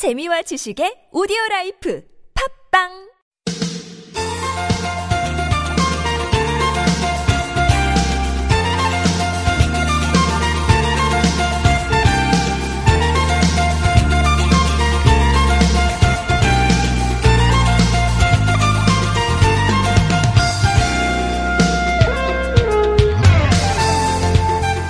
[0.00, 2.00] 재미와 지식의 오디오 라이프
[2.72, 2.88] 팝빵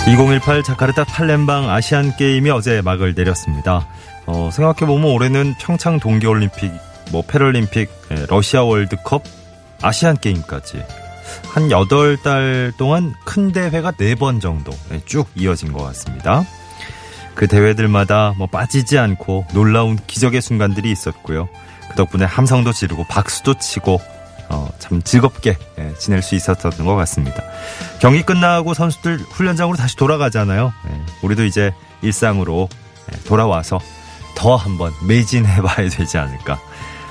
[0.06, 3.88] (2018) 자카르타 팔렘방 아시안 게임이 어제 막을 내렸습니다.
[4.26, 6.72] 어, 생각해보면 올해는 평창 동계올림픽,
[7.10, 9.22] 뭐 패럴림픽, 예, 러시아 월드컵,
[9.82, 10.82] 아시안 게임까지
[11.48, 16.44] 한 8달 동안 큰 대회가 4번 정도 예, 쭉 이어진 것 같습니다.
[17.34, 21.48] 그 대회들마다 뭐 빠지지 않고 놀라운 기적의 순간들이 있었고요.
[21.88, 24.00] 그 덕분에 함성도 지르고 박수도 치고
[24.50, 27.42] 어, 참 즐겁게 예, 지낼 수 있었던 것 같습니다.
[28.00, 30.72] 경기 끝나고 선수들 훈련장으로 다시 돌아가잖아요.
[30.88, 32.68] 예, 우리도 이제 일상으로
[33.12, 33.80] 예, 돌아와서
[34.40, 36.58] 더 한번 매진해봐야 되지 않을까.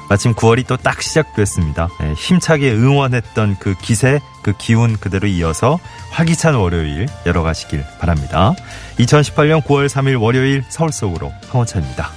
[0.09, 1.88] 마침 9월이 또 딱 시작됐습니다.
[2.02, 5.77] 예, 힘차게 응원했던 그 기세, 그 기운 그대로 이어서
[6.09, 8.55] 활기찬 월요일 열어가시길 바랍니다.
[8.97, 12.09] 2018년 9월 3일 월요일 서울 속으로 황원찬입니다.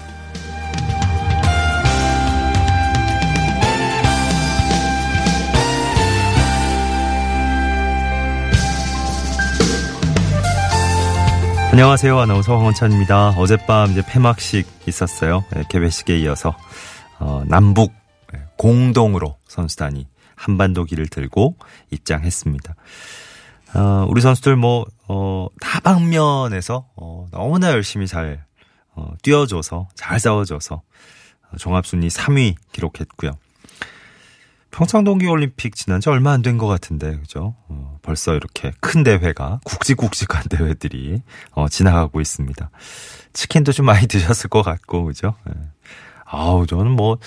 [11.72, 12.18] 안녕하세요.
[12.18, 13.30] 아나운서 황원찬입니다.
[13.30, 15.44] 어젯밤 이제 폐막식 있었어요.
[15.56, 16.56] 예, 개회식에 이어서
[17.18, 17.92] 어, 남북
[18.34, 21.56] 예, 공동으로 선수단이 한반도 길을 들고
[21.90, 22.74] 입장했습니다.
[23.74, 28.44] 어, 우리 선수들 뭐 어, 다방면에서 어, 너무나 열심히 잘
[28.94, 30.76] 어, 뛰어줘서 잘 싸워줘서
[31.50, 33.32] 어, 종합순위 3위 기록했고요.
[34.72, 37.54] 평창 동계올림픽 지난 지 얼마 안 된 것 같은데, 그죠?
[37.68, 41.20] 어, 벌써 이렇게 큰 대회가, 굵직굵직한 대회들이,
[41.52, 42.70] 어, 지나가고 있습니다.
[43.34, 45.34] 치킨도 좀 많이 드셨을 것 같고, 그죠?
[45.48, 45.52] 예.
[46.24, 47.18] 아우, 저는 뭐,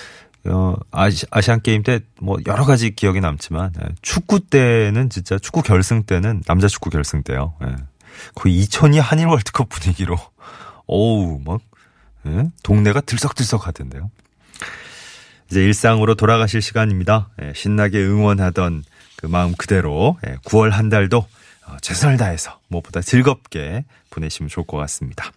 [0.44, 3.94] 어, 아시, 아시안 게임 때 뭐 여러 가지 기억이 남지만, 예.
[4.02, 7.54] 축구 때는 진짜 축구 결승 때는, 남자 축구 결승 때요.
[7.64, 7.76] 예.
[8.34, 10.16] 거의 2002 한일 월드컵 분위기로,
[10.88, 11.60] 어우, 막,
[12.26, 12.50] 예?
[12.64, 14.10] 동네가 들썩들썩 하던데요.
[15.50, 17.30] 이제 일상으로 돌아가실 시간입니다.
[17.42, 18.84] 예, 신나게 응원하던
[19.16, 21.26] 그 마음 그대로 9월 한 달도
[21.66, 25.32] 어, 최선을 다해서 무엇보다 즐겁게 보내시면 좋을 것 같습니다.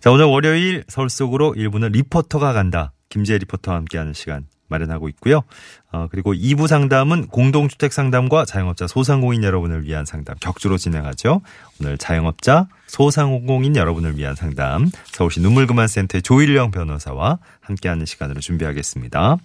[0.00, 2.92] 자, 오늘 월요일 서울 속으로 1부는 리포터가 간다.
[3.08, 5.42] 김재 리포터와 함께하는 시간 마련하고 있고요.
[5.92, 11.42] 어, 그리고 2부 상담은 공동주택 상담과 자영업자 소상공인 여러분을 위한 상담 격주로 진행하죠.
[11.80, 19.36] 오늘 자영업자 소상공인 여러분을 위한 상담 서울시 눈물그만센터의 조일령 변호사와 함께하는 시간으로 준비하겠습니다.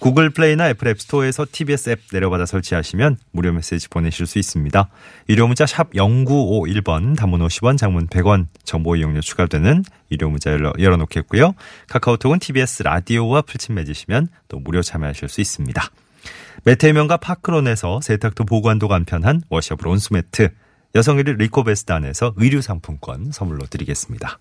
[0.00, 4.88] 구글 플레이나 애플 앱스토어에서 TBS 앱 내려받아 설치하시면 무료 메시지 보내실 수 있습니다.
[5.28, 11.54] 유료 문자 샵 0951번 단문 50원 장문 100원 정보 이용료 추가되는 유료 문자 열어, 열어놓겠고요.
[11.88, 15.82] 카카오톡은 TBS 라디오와 풀친 맺으시면 또 무료 참여하실 수 있습니다.
[16.64, 20.50] 메테면과 파크론에서 세탁도 보관도 간편한 washable 온수매트
[20.94, 24.38] 여성 1위 리코베스단에서 의류 상품권 선물로 드리겠습니다.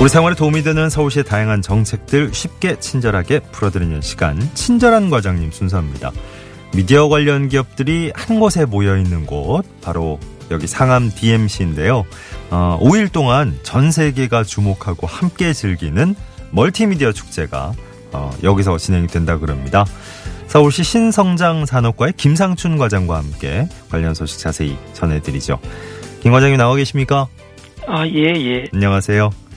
[0.00, 6.12] 우리 생활에 도움이 되는 서울시의 다양한 정책들 쉽게 친절하게 풀어드리는 시간 친절한 과장님 순서입니다.
[6.72, 10.20] 미디어 관련 기업들이 한 곳에 모여 있는 곳 바로
[10.52, 12.04] 여기 상암 DMC인데요.
[12.50, 16.14] 어, 5일 동안 전 세계가 주목하고 함께 즐기는
[16.52, 17.72] 멀티미디어 축제가
[18.12, 19.84] 어, 여기서 진행이 된다 그럽니다.
[20.46, 25.58] 서울시 신성장 산업과의 김상춘 과장과 함께 관련 소식 자세히 전해드리죠.
[26.20, 27.26] 김 과장님 나와 계십니까?
[27.88, 28.64] 아, 예, 예.
[28.72, 29.47] 안녕하세요.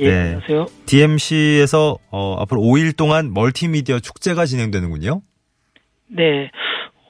[0.00, 0.20] 예, 네.
[0.20, 0.66] 안녕하세요.
[0.86, 5.22] DMC에서 어, 앞으로 5일 동안 멀티미디어 축제가 진행되는군요.
[6.08, 6.50] 네.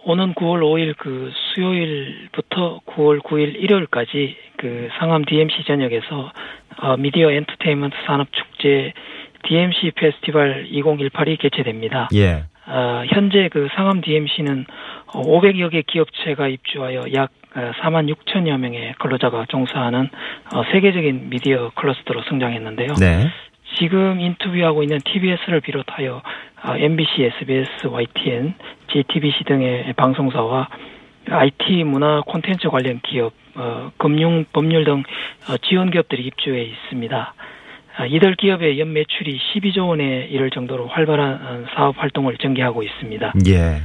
[0.04, 6.32] 오는 9월 5일 그 수요일부터 9월 9일 일요일까지 그 상암 DMC 전역에서
[6.81, 8.93] 어, 미디어 엔터테인먼트 산업 축제
[9.47, 12.09] DMC 페스티벌 2018이 개최됩니다.
[12.15, 12.44] 예.
[12.67, 14.67] 어, 현재 그 상암 DMC는
[15.12, 20.08] 500여 개 기업체가 입주하여 약 4만 6천여 명의 근로자가 종사하는
[20.55, 22.94] 어, 세계적인 미디어 클러스터로 성장했는데요.
[23.00, 23.28] 네.
[23.78, 26.22] 지금 인터뷰하고 있는 TBS를 비롯하여
[26.64, 28.55] 어, MBC, SBS, YTN,
[28.93, 30.69] JTBC 등의 방송사와
[31.31, 35.02] IT 문화 콘텐츠 관련 기업, 어, 금융, 법률 등
[35.62, 37.34] 지원 기업들이 입주해 있습니다.
[38.10, 43.32] 이들 기업의 연 매출이 12조 원에 이를 정도로 활발한 사업 활동을 전개하고 있습니다.
[43.49, 43.82] 예.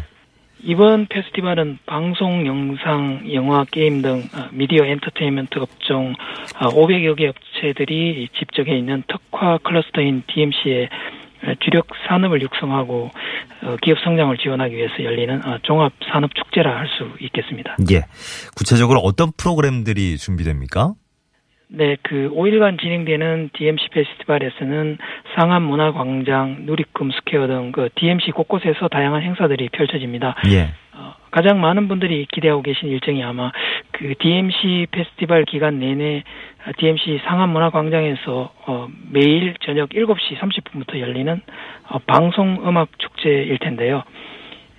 [0.65, 6.13] 이번 페스티벌은 방송, 영상, 영화, 게임 등 미디어 엔터테인먼트 업종
[6.53, 10.87] 500여 개 업체들이 집적해 있는 특화 클러스터인 DMC에
[11.59, 13.11] 주력 산업을 육성하고
[13.63, 17.75] 어, 기업 성장을 지원하기 위해서 열리는 어, 종합 산업 축제라 할 수 있겠습니다.
[17.91, 18.03] 예.
[18.55, 20.93] 구체적으로 어떤 프로그램들이 준비됩니까?
[21.69, 24.97] 네, 그 5일간 진행되는 DMC 페스티벌에서는
[25.35, 30.35] 상암 문화광장, 누리꿈 스퀘어 등 그 DMC 곳곳에서 다양한 행사들이 펼쳐집니다.
[30.51, 30.69] 예.
[30.93, 33.51] 어, 가장 많은 분들이 기대하고 계신 일정이 아마
[33.91, 36.23] 그 DMC 페스티벌 기간 내내
[36.77, 41.41] DMC 상암 문화광장에서 어, 매일 저녁 7시 30분부터 열리는
[41.89, 44.03] 어, 방송 음악 축제일 텐데요.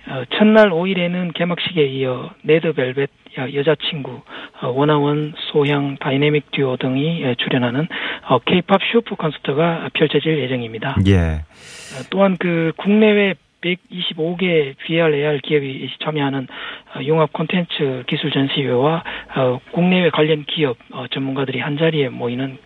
[0.07, 3.09] 어, 첫날 5일에는 개막식에 이어 네드벨벳
[3.53, 4.21] 여자친구,
[4.61, 7.87] 어, 원아원, 소향, 다이내믹 듀오 등이 예, 출연하는
[8.29, 10.95] 어, K-팝 슈퍼 콘서트가 펼쳐질 예정입니다.
[11.07, 11.17] 예.
[11.17, 16.47] 어, 또한 그 국내외 125개 VR, AR 기업이 참여하는
[16.95, 19.03] 어, 융합 콘텐츠 기술 전시회와
[19.35, 22.57] 어, 국내외 관련 기업 어, 전문가들이 한 자리에 모이는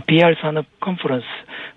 [0.00, 1.24] VR 산업 컨퍼런스,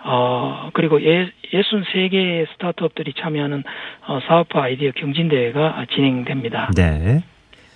[0.03, 3.63] 어, 그리고 예, 63개 스타트업들이 참여하는
[4.07, 6.71] 어, 사업화 아이디어 경진대회가 진행됩니다.
[6.75, 7.23] 네.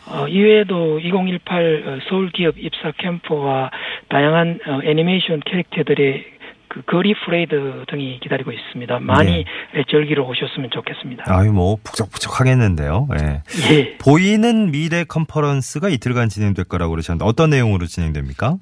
[0.08, 3.72] 어, 이외에도 2018 서울 기업 입사 캠프와
[4.10, 6.26] 다양한 어, 애니메이션 캐릭터들의
[6.68, 9.00] 그 거리 퍼레이드 등이 기다리고 있습니다.
[9.02, 9.44] 많이
[9.74, 9.84] 네.
[9.90, 11.26] 즐기러 오셨으면 좋겠습니다.
[11.28, 13.10] 아유 뭐 북적북적 하겠는데요.
[13.20, 13.44] 예.
[13.74, 13.98] 예.
[13.98, 18.56] 보이는 미래 컨퍼런스가 이틀간 진행될 거라고 그러셨는데 어떤 내용으로 진행됩니까?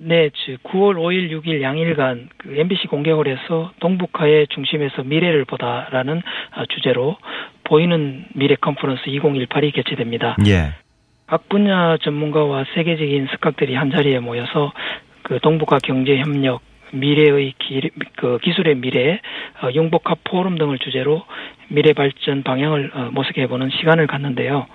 [0.00, 0.30] 네,
[0.62, 6.22] 9월 5일, 6일 양일간 그 MBC 공개홀 에서 동북아의 중심에서 미래를 보다라는
[6.56, 7.16] 어, 주제로
[7.64, 10.36] 보이는 미래 컨퍼런스 2018이 개최됩니다.
[10.46, 10.74] 예.
[11.26, 14.72] 각 분야 전문가와 세계적인 스각들이 한 자리에 모여서
[15.22, 16.62] 그 동북아 경제 협력,
[16.92, 19.20] 미래의 기, 그 기술의 미래,
[19.62, 21.24] 어, 융복합 포럼 등을 주제로
[21.68, 24.66] 미래 발전 방향을 어, 모색해보는 시간을 갖는데요.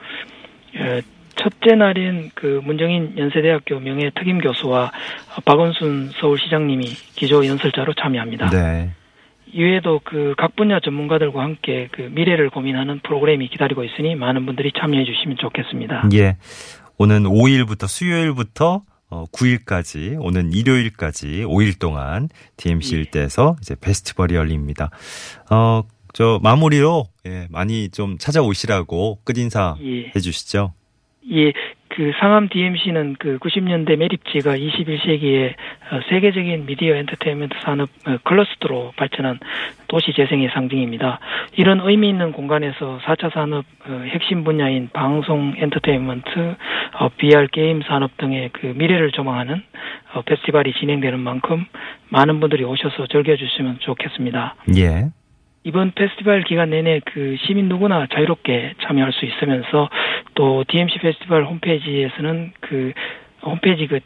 [0.76, 1.02] 어,
[1.36, 4.92] 첫째 날인 그 문정인 연세대학교 명예 특임 교수와
[5.46, 6.86] 박원순 서울시장님이
[7.16, 8.50] 기조 연설자로 참여합니다.
[8.50, 8.92] 네.
[9.54, 15.06] 이외에도 그 각 분야 전문가들과 함께 그 미래를 고민하는 프로그램이 기다리고 있으니 많은 분들이 참여해
[15.06, 16.10] 주시면 좋겠습니다.
[16.14, 16.38] 예.
[16.98, 18.82] 오는 5일부터 수요일부터
[19.32, 23.00] 9일까지 오는 일요일까지 5일 동안 DMC 예.
[23.00, 24.90] 일대에서 이제 페스티벌이 열립니다.
[25.52, 25.84] 어,
[26.14, 30.12] 저 마무리로 예, 많이 좀 찾아오시라고 끝인사 예.
[30.16, 30.74] 해 주시죠.
[31.32, 31.54] 예,
[31.88, 35.54] 그 상암 DMC는 그 90년대 매립지가 21세기의
[35.92, 39.40] 어, 세계적인 미디어 엔터테인먼트 산업 어, 클러스터로 발전한
[39.88, 41.20] 도시 재생의 상징입니다.
[41.56, 46.56] 이런 의미 있는 공간에서 4차 산업 어, 핵심 분야인 방송 엔터테인먼트,
[47.18, 49.62] VR 게임 산업 등의 그 미래를 조망하는
[50.26, 51.66] 페스티벌이 진행되는 만큼
[52.10, 54.56] 많은 분들이 오셔서 즐겨주시면 좋겠습니다.
[54.78, 55.10] 예.
[55.64, 59.90] 이번 페스티벌 기간 내내 그 시민 누구나 자유롭게 참여할 수 있으면서
[60.36, 62.92] 또 DMC 페스티벌 홈페이지에서는 그
[63.44, 64.00] 홈페이지 그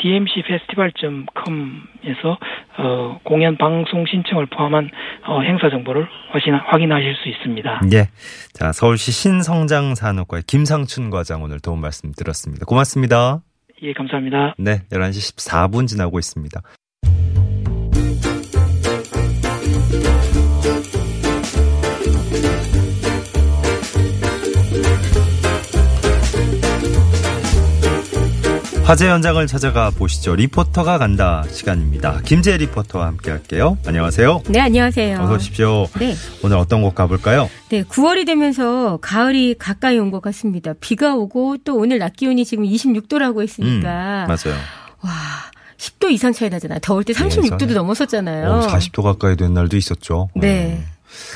[0.00, 2.38] DMC 페스티벌.com에서
[2.78, 4.90] 어, 공연 방송 신청을 포함한
[5.26, 7.80] 어, 행사 정보를 확인, 확인하실 수 있습니다.
[7.92, 8.06] 예.
[8.52, 12.64] 자, 서울시 신성장 산업과의 김상춘 과장 오늘 도움 말씀 드렸습니다.
[12.64, 13.40] 고맙습니다.
[13.82, 14.54] 예, 감사합니다.
[14.58, 16.60] 네, 11시 14분 지나고 있습니다.
[28.88, 30.34] 화재 현장을 찾아가 보시죠.
[30.34, 32.22] 리포터가 간다 시간입니다.
[32.24, 33.76] 김재 리포터와 함께 할게요.
[33.86, 34.44] 안녕하세요.
[34.48, 35.20] 네, 안녕하세요.
[35.20, 35.86] 어서 오십시오.
[35.98, 36.14] 네.
[36.42, 37.50] 오늘 어떤 곳 가볼까요?
[37.68, 40.72] 네, 9월이 되면서 가을이 가까이 온 것 같습니다.
[40.80, 44.24] 비가 오고 또 오늘 낮 기온이 지금 26도라고 했으니까.
[44.24, 44.58] 음, 맞아요.
[45.02, 45.12] 와.
[45.76, 46.78] 10도 이상 차이 나잖아요.
[46.80, 48.50] 더울 때 36도도 네, 넘었었잖아요.
[48.50, 50.30] 어, 40도 가까이 된 날도 있었죠.
[50.34, 50.78] 네.
[50.80, 50.84] 음.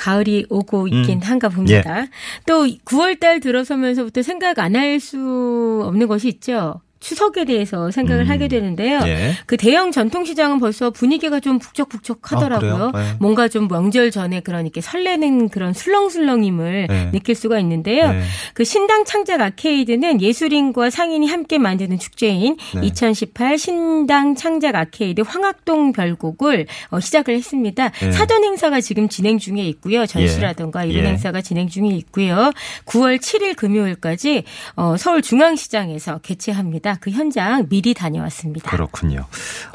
[0.01, 1.23] 가을이 오고 있긴 음.
[1.23, 2.01] 한가 봅니다.
[2.01, 2.09] 예.
[2.47, 6.81] 또 9월 달 들어서면서부터 생각 안 할 수 없는 것이 있죠.
[7.03, 8.31] 추석에 대해서 생각을 음.
[8.31, 9.01] 하게 되는데요.
[9.07, 9.33] 예.
[9.47, 12.93] 그 대형 전통시장은 벌써 분위기가 좀 북적북적하더라고요.
[12.95, 13.17] 아, 네.
[13.19, 17.11] 뭔가 좀 명절 전에 그러니까 설레는 그런 술렁술렁임을 네.
[17.11, 18.13] 느낄 수가 있는데요.
[18.13, 18.23] 네.
[18.55, 26.67] 그 신당 창작 아케이드는 예술인과 상인이 함께 만드는 축제인 2018 신당 창작 아케이드 황학동 별곡을
[26.91, 27.91] 어, 시작을 했습니다.
[27.91, 28.13] 네.
[28.13, 30.07] 사전 행사가 지금 진행 중에 있고요.
[30.07, 30.91] 전시라든가 예.
[30.91, 31.09] 이런 예.
[31.11, 32.53] 행사가 진행 중에 있고요.
[32.87, 34.45] 9월 7일 금요일까지
[34.77, 36.92] 어, 서울 중앙시장에서 개최합니다.
[37.01, 38.71] 그 현장 미리 다녀왔습니다.
[38.71, 39.27] 그렇군요.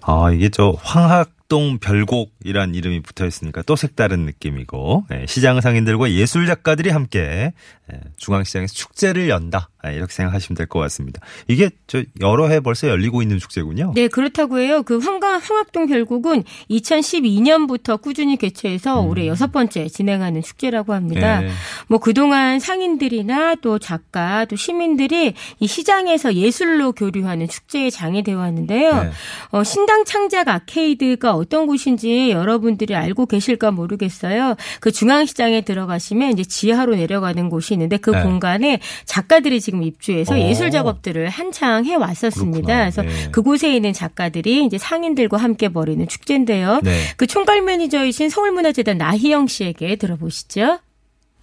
[0.04, 6.12] 아, 이게 저 황학 동 별곡이란 이름이 붙어 있으니까 또 색다른 느낌이고 네, 시장 상인들과
[6.12, 7.54] 예술 작가들이 함께 네,
[8.18, 11.22] 중앙시장에서 축제를 연다 아, 이렇게 생각하시면 될 것 같습니다.
[11.48, 13.94] 이게 저 여러 해 벌써 열리고 있는 축제군요.
[13.96, 14.84] 네, 그렇다고 해요.
[14.84, 19.08] 그 황강 황학동 별곡은 2012년부터 꾸준히 개최해서 음.
[19.08, 21.42] 올해 여섯 번째 진행하는 축제라고 합니다.
[21.42, 21.50] 네.
[21.88, 29.04] 뭐 그동안 상인들이나 또 작가 또 시민들이 이 시장에서 예술로 교류하는 축제의 장이 되어 왔는데요.
[29.04, 29.12] 네.
[29.52, 34.56] 어, 신당 창작 아케이드가 어떤 곳인지 여러분들이 알고 계실까 모르겠어요.
[34.80, 38.24] 그 중앙시장에 들어가시면 이제 지하로 내려가는 곳이 있는데 그 네.
[38.24, 40.38] 공간에 작가들이 지금 입주해서 오.
[40.38, 40.40] 어.
[40.40, 42.80] 예술 작업들을 한창 해 왔었습니다.
[42.80, 43.10] 그래서 네.
[43.32, 46.82] 그곳에 있는 작가들이 이제 상인들과 함께 벌이는 축제인데요.
[46.84, 47.02] 네.
[47.18, 50.80] 그 총괄 매니저이신 서울문화재단 나희영 씨에게 들어보시죠.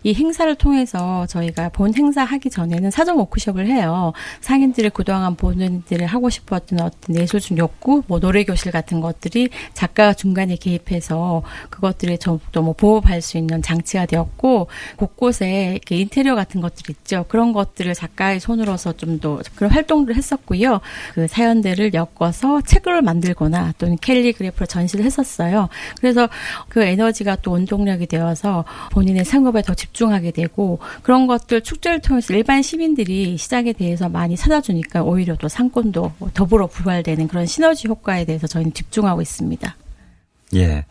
[0.05, 4.13] 이 행사를 통해서 저희가 본 행사 하기 전에는 사전 워크숍을 해요.
[4.43, 10.57] 상인들이 그동안 본인들이 하고 싶었던 어떤 예술적 욕구, 뭐 노래 교실 같은 것들이 작가가 중간에
[10.57, 17.25] 개입해서 그것들이 좀더 뭐 보호할 수 있는 장치가 되었고 곳곳에 이렇게 인테리어 같은 것들 있죠.
[17.29, 20.81] 그런 것들을 작가의 손으로서 좀 더 그런 활동들을 했었고요.
[21.15, 25.69] 그 사연들을 엮어서 책을 만들거나 또는 캘리그래프로 전시를 했었어요.
[26.01, 26.29] 그래서
[26.69, 29.94] 그 에너지가 또 원동력이 되어서 본인의 생업에 더 집.
[29.95, 36.13] 집중하게 되고 그런 것들 축제를 통해서 일반 시민들이 시장에 대해서 많이 찾아주니까 오히려 또 상권도
[36.35, 39.77] 더불어 부활되는 그런 시너지 효과에 대해서 저희는 집중하고 있습니다.
[40.55, 40.85] 예.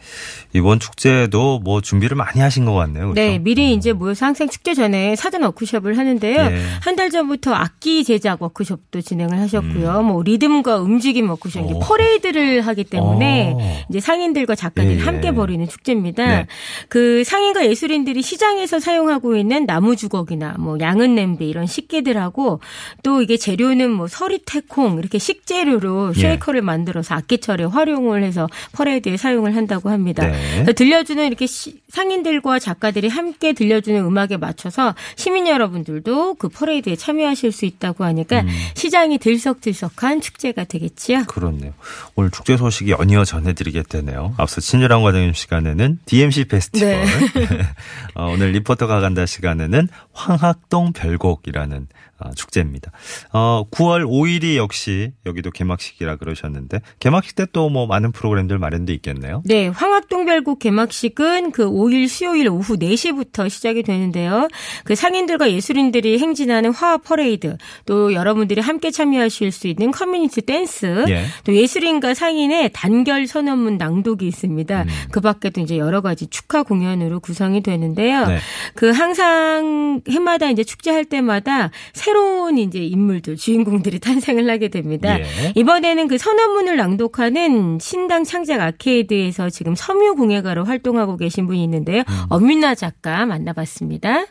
[0.53, 3.11] 이번 축제도 뭐 준비를 많이 하신 것 같네요.
[3.11, 3.21] 그렇죠?
[3.21, 6.35] 네, 미리 이제 모여서 항상 축제 전에 사전 워크숍을 하는데요.
[6.35, 6.61] 예.
[6.81, 9.99] 한달 전부터 악기 제작 워크숍도 진행을 하셨고요.
[9.99, 10.05] 음.
[10.05, 13.59] 뭐 리듬과 움직임 워크숍, 이 퍼레이드를 하기 때문에 오.
[13.61, 13.79] 어.
[13.89, 15.03] 이제 상인들과 작가들이 예.
[15.03, 16.25] 함께 벌이는 축제입니다.
[16.25, 16.47] 네.
[16.89, 22.59] 그 상인과 예술인들이 시장에서 사용하고 있는 나무 주걱이나 뭐 양은 냄비 이런 식기들하고
[23.03, 26.19] 또 이게 재료는 뭐 서리태콩 이렇게 식재료로 예.
[26.19, 30.25] 쉐이커를 만들어서 악기처럼 활용을 해서 퍼레이드에 사용을 한다고 합니다.
[30.25, 30.65] 네.
[30.73, 37.65] 들려주는 이렇게 시, 상인들과 작가들이 함께 들려주는 음악에 맞춰서 시민 여러분들도 그 퍼레이드에 참여하실 수
[37.65, 38.47] 있다고 하니까 음.
[38.75, 41.23] 시장이 들썩들썩한 축제가 되겠지요.
[41.25, 41.73] 그렇네요.
[42.15, 44.33] 오늘 축제 소식이 연이어 전해드리게 되네요.
[44.37, 47.05] 앞서 친절한 과장님 시간에는 DMC 페스티벌, 네.
[48.15, 51.87] 어, 오늘 리포터가 간다 시간에는 황학동 별곡이라는
[52.19, 52.91] 아, 축제입니다.
[53.33, 59.32] 어, 9월 5일이 역시 여기도 개막식이라 그러셨는데 개막식 때 또 뭐 많은 프로그램들 마련돼 있겠네요.
[59.45, 64.47] 네, 황학동별곡 개막식은 그 5일 수요일 오후 4시부터 시작이 되는데요.
[64.83, 71.25] 그 상인들과 예술인들이 행진하는 화합 퍼레이드, 또 여러분들이 함께 참여하실 수 있는 커뮤니티 댄스, 예.
[71.43, 74.83] 또 예술인과 상인의 단결 선언문 낭독이 있습니다.
[74.83, 74.87] 음.
[75.11, 78.25] 그 밖에도 이제 여러 가지 축하 공연으로 구성이 되는데요.
[78.25, 78.37] 네.
[78.75, 85.19] 그 항상 해마다 이제 축제할 때마다 새로운 이제 인물들, 주인공들이 탄생을 하게 됩니다.
[85.19, 85.25] 예.
[85.55, 91.99] 이번에는 그 선언문을 낭독하는 신당 창작 아케이드 에서 지금 섬유공예가로 활동하고 계신 분이 있는데요.
[92.07, 92.25] 음.
[92.29, 94.25] 엄윤아 작가 만나봤습니다.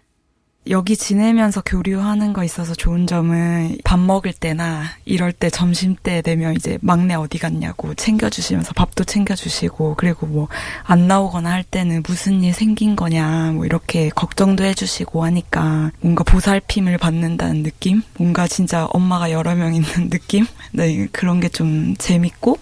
[0.70, 6.54] 여기 지내면서 교류하는 거 있어서 좋은 점은 밥 먹을 때나 이럴 때 점심 때 되면
[6.54, 10.46] 이제 막내 어디 갔냐고 챙겨주시면서 밥도 챙겨주시고 그리고 뭐
[10.84, 16.96] 안 나오거나 할 때는 무슨 일 생긴 거냐 뭐 이렇게 걱정도 해주시고 하니까 뭔가 보살핌을
[16.96, 18.02] 받는다는 느낌?
[18.16, 20.46] 뭔가 진짜 엄마가 여러 명 있는 느낌?
[20.70, 22.56] 네, 그런 게 좀 재밌고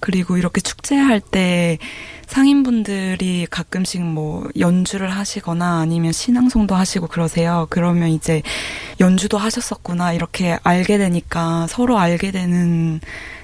[0.00, 1.78] 그리고 이렇게 축제할 때
[2.26, 7.66] 상인분들이 가끔씩 뭐 연주를 하시거나 아니면 신앙송도 하시고 그러세요.
[7.70, 8.42] 그러면 이제
[9.00, 13.00] 연주도 하셨었구나 이렇게 알게 되니까 서로 알게 되는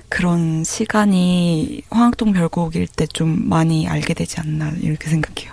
[0.08, 5.52] 그런 시간이 황학동 별곡일 때 좀 많이 알게 되지 않나 이렇게 생각해요.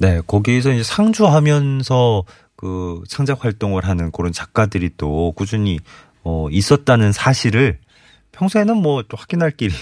[0.00, 2.24] 네, 거기에서 이제 상주하면서
[2.56, 5.78] 그 창작 활동을 하는 그런 작가들이 또 꾸준히
[6.24, 7.78] 어 있었다는 사실을
[8.32, 9.72] 평소에는 뭐 또 확인할 길이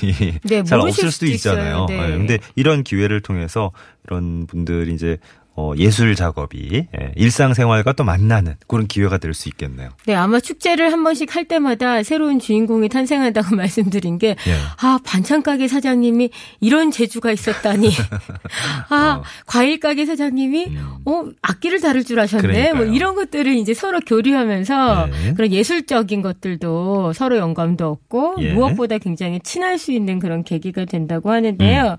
[0.43, 1.87] 네, 잘 없을 수도 있잖아요.
[1.89, 1.97] 네.
[1.97, 2.17] 네.
[2.17, 3.71] 근데 이런 기회를 통해서
[4.07, 5.19] 이런 분들이 이제
[5.61, 9.91] 어, 예술 작업이 예, 일상생활과 또 만나는 그런 기회가 될 수 있겠네요.
[10.07, 14.55] 네, 아마 축제를 한 번씩 할 때마다 새로운 주인공이 탄생한다고 말씀드린 게, 예.
[14.83, 17.91] 아, 반찬 가게 사장님이 이런 재주가 있었다니.
[18.91, 19.23] 아, 어.
[19.47, 20.97] 과일 가게 사장님이, 음.
[21.05, 22.43] 어, 악기를 다룰 줄 아셨네.
[22.43, 22.75] 뭐 그러니까요.
[22.87, 25.33] 뭐 이런 것들을 이제 서로 교류하면서 예.
[25.35, 28.53] 그런 예술적인 것들도 서로 영감도 얻고 예.
[28.53, 31.97] 무엇보다 굉장히 친할 수 있는 그런 계기가 된다고 하는데요.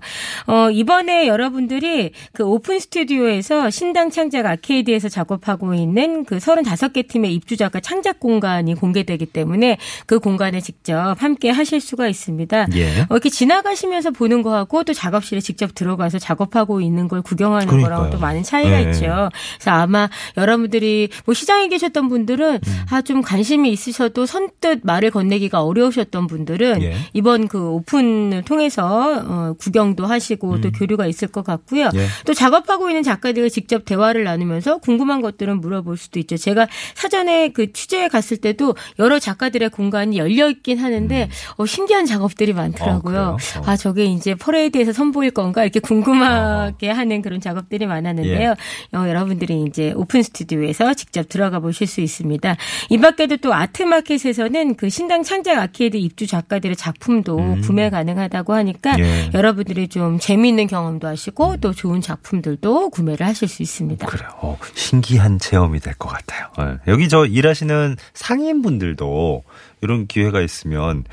[0.48, 0.52] 음.
[0.52, 7.34] 어, 이번에 여러분들이 그 오픈 스튜디오에서 통해서 신당 창작 아케이드에서 작업하고 있는 그 35개 팀의
[7.34, 12.68] 입주자가 창작 공간이 공개되기 때문에 그 공간에 직접 함께 하실 수가 있습니다.
[12.74, 13.00] 예.
[13.02, 17.96] 어, 이렇게 지나가시면서 보는 거하고 또 작업실에 직접 들어가서 작업하고 있는 걸 구경하는 그러니까요.
[17.96, 18.90] 거랑 또 많은 차이가 예.
[18.90, 19.28] 있죠.
[19.58, 22.84] 그래서 아마 여러분들이 뭐 시장에 계셨던 분들은 음.
[22.90, 26.94] 아 좀 관심이 있으셔도 선뜻 말을 건네기가 어려우셨던 분들은 예.
[27.14, 30.60] 이번 그 오픈을 통해서 어, 구경도 하시고 음.
[30.60, 31.90] 또 교류가 있을 것 같고요.
[31.94, 32.06] 예.
[32.24, 36.36] 또 작업하고 있는 작가 작가들과 직접 대화를 나누면서 궁금한 것들은 물어볼 수도 있죠.
[36.36, 41.28] 제가 사전에 그 취재에 갔을 때도 여러 작가들의 공간이 열려 있긴 하는데 음.
[41.56, 43.20] 어, 신기한 작업들이 많더라고요.
[43.20, 43.62] 어, 어.
[43.66, 46.94] 아 저게 이제 퍼레이드에서 선보일 건가 이렇게 궁금하게 어.
[46.94, 48.54] 하는 그런 작업들이 많았는데요.
[48.92, 48.96] 예.
[48.96, 52.56] 어, 여러분들이 이제 오픈 스튜디오에서 직접 들어가 보실 수 있습니다.
[52.90, 57.60] 이 밖에도 또 아트마켓에서는 그 신당 창작 아케이드 입주 작가들의 작품도 음.
[57.62, 59.30] 구매 가능하다고 하니까 예.
[59.34, 61.56] 여러분들이 좀 재미있는 경험도 하시고 음.
[61.60, 64.06] 또 좋은 작품들도 구매를 하실 수 있습니다.
[64.06, 64.28] 그래요.
[64.40, 66.48] 어, 신기한 체험이 될 것 같아요.
[66.58, 66.78] 네.
[66.88, 69.44] 여기 저 일하시는 상인분들도
[69.82, 71.04] 이런 기회가 있으면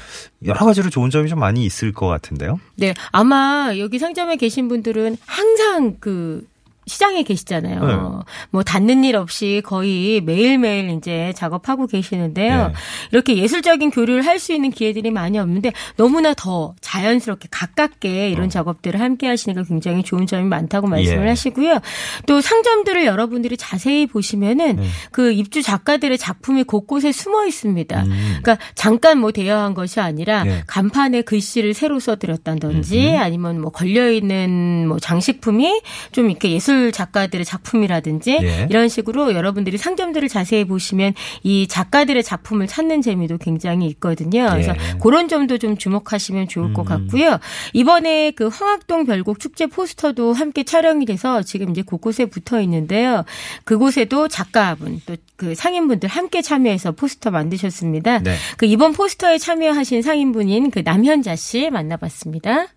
[0.45, 2.59] 여러 가지로 좋은 점이 좀 많이 있을 것 같은데요.
[2.75, 6.47] 네, 아마 여기 상점에 계신 분들은 항상 그
[6.89, 7.85] 시장에 계시잖아요.
[7.85, 7.95] 네.
[8.49, 12.67] 뭐 닿는 일 없이 거의 매일매일 이제 작업하고 계시는데요.
[12.67, 12.73] 네.
[13.11, 18.49] 이렇게 예술적인 교류를 할 수 있는 기회들이 많이 없는데 너무나 더 자연스럽게 가깝게 이런 어.
[18.49, 21.29] 작업들을 함께 하시니까 굉장히 좋은 점이 많다고 말씀을 예.
[21.29, 21.79] 하시고요.
[22.25, 24.87] 또 상점들을 여러분들이 자세히 보시면은 네.
[25.11, 28.03] 그 입주 작가들의 작품이 곳곳에 숨어 있습니다.
[28.03, 28.37] 음.
[28.41, 30.63] 그러니까 잠깐 뭐 대여한 것이 아니라 네.
[30.67, 33.17] 간판에 글씨를 새로 써드렸다든지 음흠.
[33.17, 35.81] 아니면 뭐 걸려 있는 뭐 장식품이
[36.13, 38.67] 좀 이렇게 예술 예술 작가들의 작품이라든지 예.
[38.69, 44.47] 이런 식으로 여러분들이 상점들을 자세히 보시면 이 작가들의 작품을 찾는 재미도 굉장히 있거든요.
[44.49, 44.97] 그래서 예.
[45.01, 46.73] 그런 점도 좀 주목하시면 좋을 음.
[46.73, 47.39] 것 같고요.
[47.73, 53.25] 이번에 그 황학동 별곡 축제 포스터도 함께 촬영이 돼서 지금 이제 곳곳에 붙어 있는데요.
[53.65, 58.19] 그곳에도 작가분 또 그 상인분들 함께 참여해서 포스터 만드셨습니다.
[58.19, 58.35] 네.
[58.57, 62.67] 그 이번 포스터에 참여하신 상인분인 그 남현자 씨 만나봤습니다.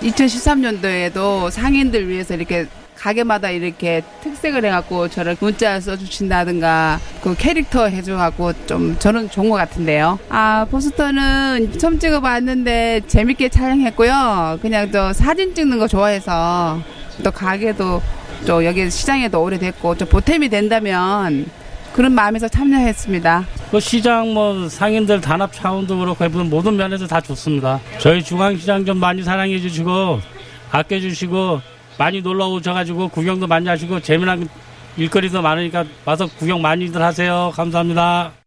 [0.00, 2.66] 2013년도에도 상인들 위해서 이렇게
[3.02, 10.20] 가게마다 이렇게 특색을 해갖고 저를 문자 써주신다든가 그 캐릭터 해줘갖고 좀 저는 좋은 것 같은데요.
[10.28, 14.60] 아 포스터는 처음 찍어봤는데 재밌게 촬영했고요.
[14.62, 16.80] 그냥 저 사진 찍는 거 좋아해서
[17.24, 18.00] 또 가게도
[18.46, 21.46] 또 여기 시장에도 오래됐고 좀 보탬이 된다면
[21.92, 23.46] 그런 마음에서 참여했습니다.
[23.72, 27.80] 그 시장 뭐 상인들 단합 차원도 그렇고 모든 면에서 다 좋습니다.
[27.98, 30.20] 저희 중앙시장 좀 많이 사랑해 주시고
[30.70, 31.71] 아껴 주시고
[32.02, 34.48] 많이 놀러 오셔가지고 구경도 많이 하시고 재미난
[34.96, 37.52] 일거리도 많으니까 와서 구경 많이들 하세요.
[37.54, 38.41] 감사합니다.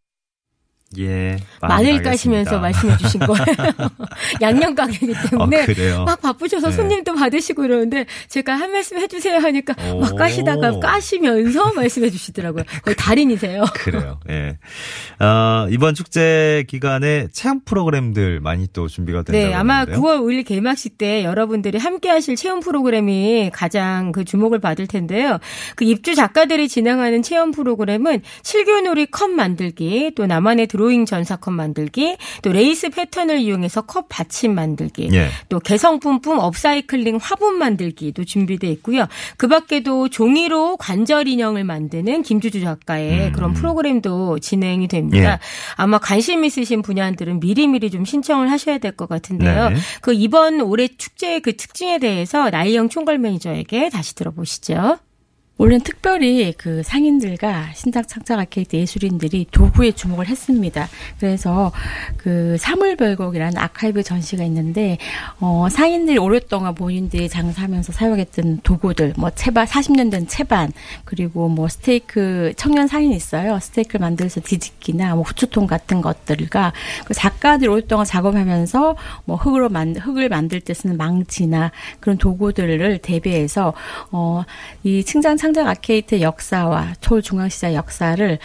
[1.00, 1.38] 예.
[1.62, 3.46] 마늘 까시면서 말씀해 주신 거예요.
[4.42, 5.66] 양념 가게이기 때문에
[5.96, 6.76] 어, 막 바쁘셔서 네.
[6.76, 10.00] 손님도 받으시고 이러는데 제가 한 말씀 해주세요 하니까 오.
[10.00, 12.64] 막 까시다가 까시면서 말씀해 주시더라고요.
[12.84, 13.64] 거의 달인이세요.
[13.74, 14.20] 그래요.
[14.30, 14.58] 예.
[15.20, 20.98] 어, 이번 축제 기간에 체험 프로그램들 많이 또 준비가 된다고 네, 아마 9월 5일 개막식
[20.98, 25.40] 때 여러분들이 함께 하실 체험 프로그램이 가장 그 주목을 받을 텐데요.
[25.76, 32.52] 그 입주 작가들이 진행하는 체험 프로그램은 칠교놀이 컵 만들기 또 나만의 드로잉 전사컵 만들기, 또
[32.52, 35.30] 레이스 패턴을 이용해서 컵 받침 만들기, 예.
[35.48, 39.08] 또 개성뿜뿜 업사이클링 화분 만들기도 준비되어 있고요.
[39.38, 43.32] 그 밖에도 종이로 관절 인형을 만드는 김주주 작가의 음.
[43.32, 45.34] 그런 프로그램도 진행이 됩니다.
[45.34, 45.40] 예.
[45.76, 49.70] 아마 관심 있으신 분야들은 미리미리 좀 신청을 하셔야 될 것 같은데요.
[49.70, 49.76] 네.
[50.02, 55.00] 그 이번 올해 축제의 그 특징에 대해서 나이영 총괄 매니저에게 다시 들어보시죠.
[55.58, 60.90] 올해는 특별히 그 상인들과 신작 창작 아케이드 예술인들이 도구에 주목을 했습니다.
[61.18, 61.72] 그래서
[62.18, 64.98] 그 사물별곡이라는 아카이브 전시가 있는데
[65.40, 70.74] 어 상인들이 오랫동안 본인들이 장사하면서 사용했던 도구들 뭐 채반 40년 된 채반
[71.06, 73.58] 그리고 뭐 스테이크 청년 상인이 있어요.
[73.60, 76.74] 스테이크를 만들어서 뒤집기나 뭐 후추통 같은 것들과
[77.06, 83.74] 그 작가들이 오랫동안 작업하면서 뭐 흙으로 만 흙을 만들 때 쓰는 망치나 그런 도구들을 대비해서
[84.12, 84.44] 어
[84.84, 88.40] 이 층장 창작 아케이트 역사와 서울 중앙시장 역사를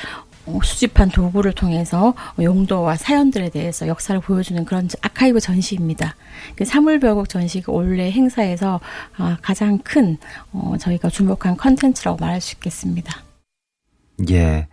[0.44, 6.14] 어, 수집한 도구를 통해서 용도와 사연들에 대해서 역사를 보여주는 그런 아카이브 전시입니다.
[6.56, 8.80] 그 사물별곡 전시가 올해 행사에서
[9.16, 10.18] 아, 가장 큰
[10.52, 13.22] 어, 저희가 주목한 컨텐츠라고 말할 수 있겠습니다.
[14.28, 14.68] 예.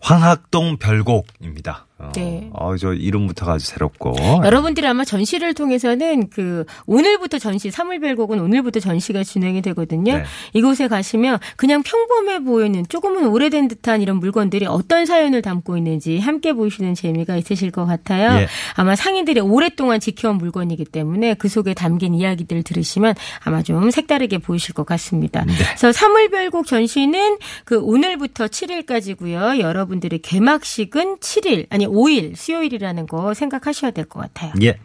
[0.00, 1.87] 황학동 별곡입니다.
[2.00, 2.48] 어, 네.
[2.52, 4.14] 어, 저 이름부터가 아주 새롭고.
[4.44, 10.18] 여러분들이 아마 전시를 통해서는 그 오늘부터 전시, 3월 별곡은 오늘부터 전시가 진행이 되거든요.
[10.18, 10.24] 네.
[10.52, 16.52] 이곳에 가시면 그냥 평범해 보이는 조금은 오래된 듯한 이런 물건들이 어떤 사연을 담고 있는지 함께
[16.52, 18.42] 보시는 재미가 있으실 것 같아요.
[18.42, 18.48] 예.
[18.74, 24.72] 아마 상인들이 오랫동안 지켜온 물건이기 때문에 그 속에 담긴 이야기들 들으시면 아마 좀 색다르게 보이실
[24.72, 25.44] 것 같습니다.
[25.44, 25.52] 네.
[25.76, 29.58] 그래서 3월 별곡 전시는 그 오늘부터 7일까지고요.
[29.58, 34.52] 여러분들의 개막식은 7일 아니 5일 수요일이라는 거 생각하셔야 될 것 같아요.
[34.62, 34.78] 예.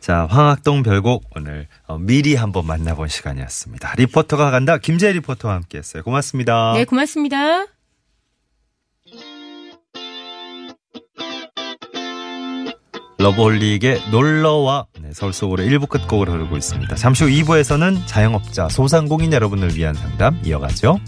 [0.00, 3.94] 자, 황학동 별곡 오늘 어, 미리 한번 만나본 시간이었습니다.
[3.96, 4.78] 리포터가 간다.
[4.78, 6.02] 김재 리포터와 함께 했어요.
[6.02, 6.72] 고맙습니다.
[6.74, 7.64] 네, 고맙습니다.
[13.18, 16.94] 러브홀릭의 놀러와 네, 서울 속으로 1부 끝곡을 흐르고 있습니다.
[16.94, 20.98] 잠시 후 2부에서는 자영업자, 소상공인 여러분을 위한 상담 이어가죠.